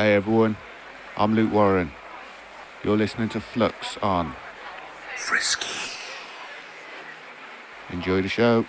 [0.00, 0.56] Hey everyone,
[1.14, 1.92] I'm Luke Warren.
[2.82, 4.34] You're listening to Flux on
[5.14, 5.92] Frisky.
[7.90, 8.64] Enjoy the show.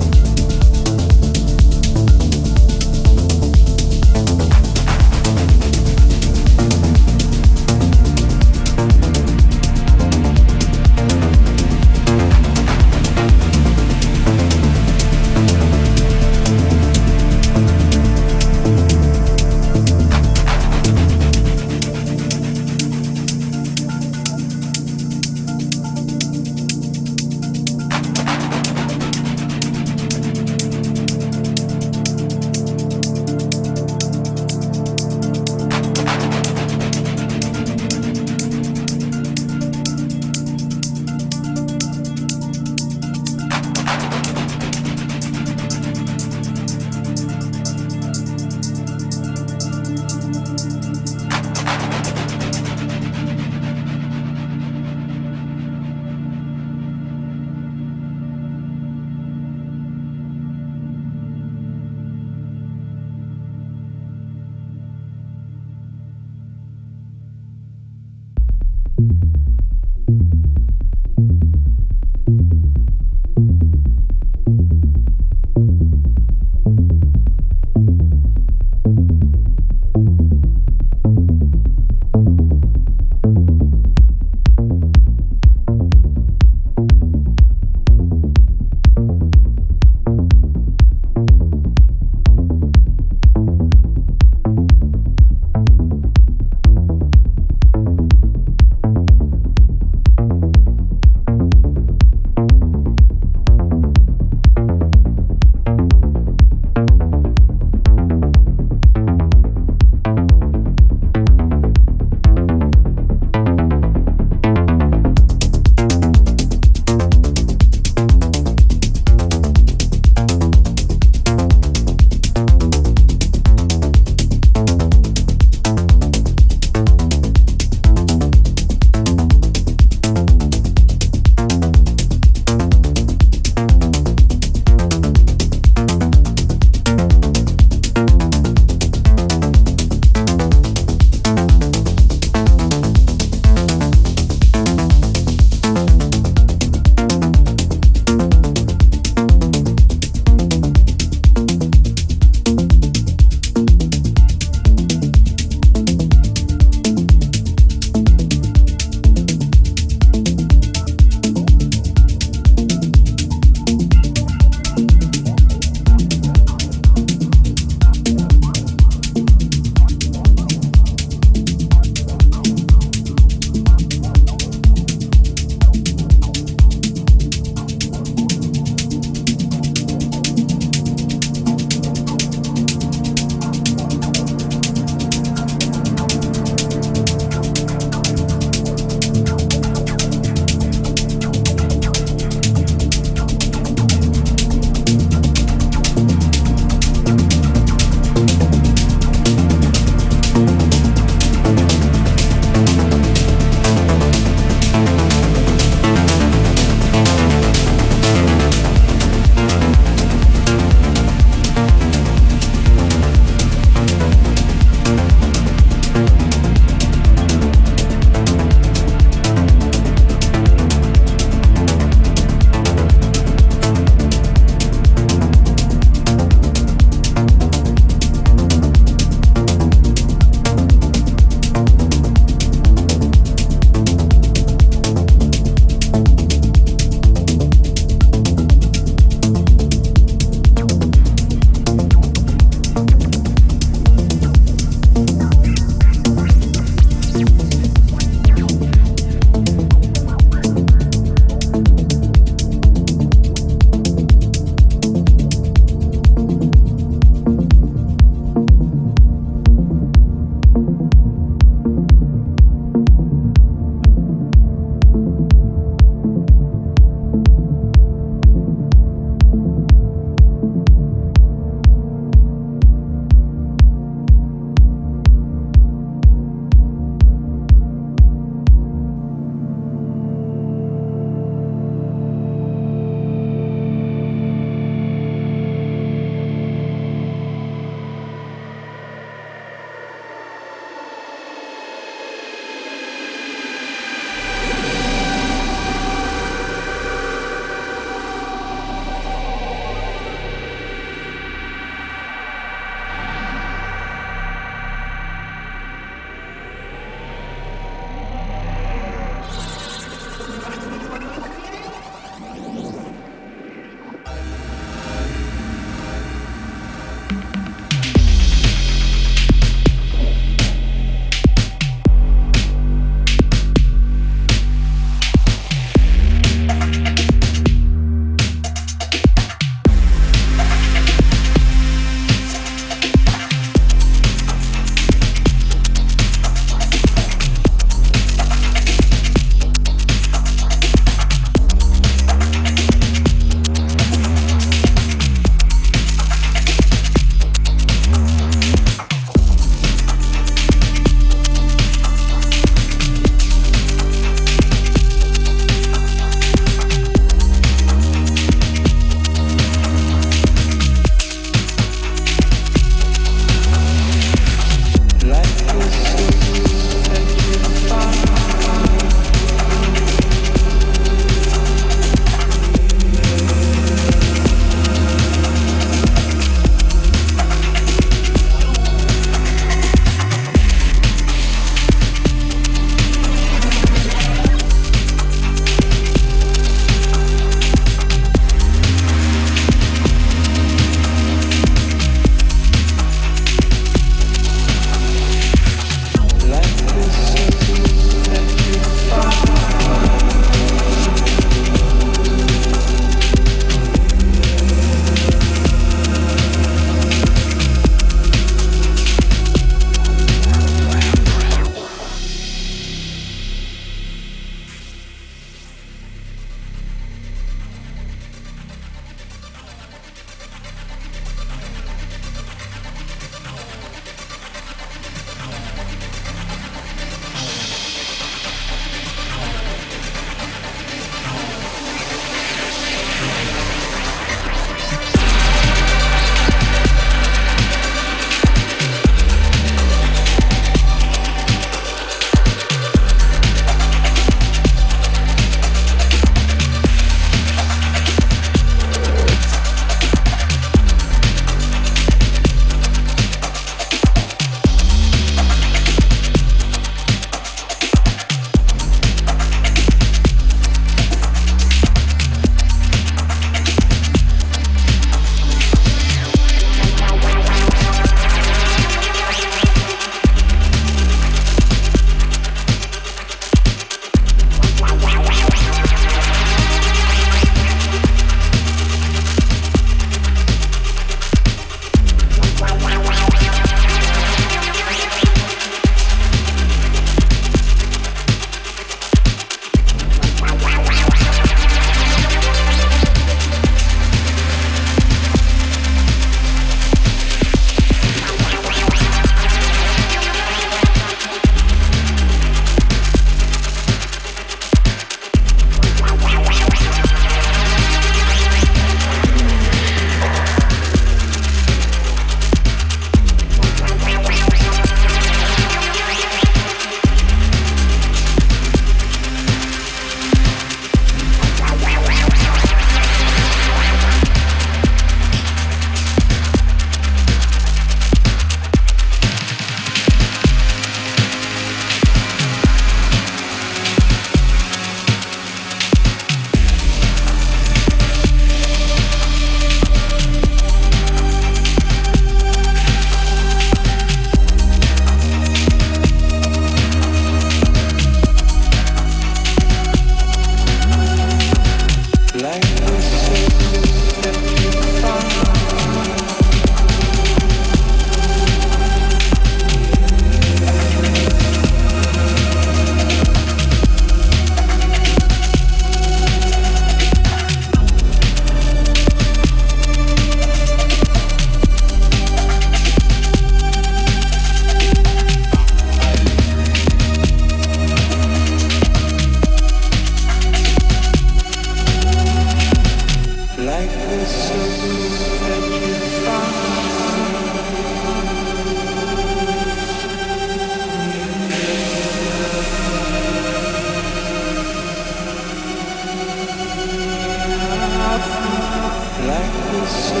[599.04, 600.00] Like the soul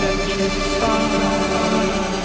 [0.00, 0.48] that you
[0.80, 2.19] found.